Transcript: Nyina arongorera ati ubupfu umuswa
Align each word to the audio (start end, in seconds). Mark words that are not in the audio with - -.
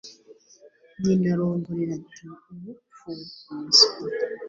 Nyina 1.01 1.27
arongorera 1.33 1.93
ati 1.99 2.23
ubupfu 2.51 3.09
umuswa 3.51 3.93